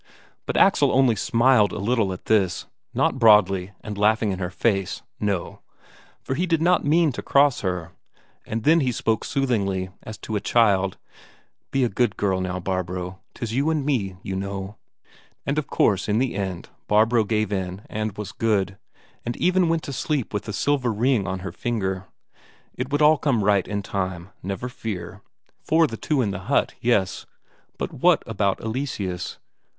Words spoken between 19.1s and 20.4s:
and even went to sleep